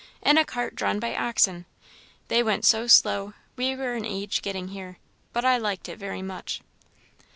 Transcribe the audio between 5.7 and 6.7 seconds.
it very much.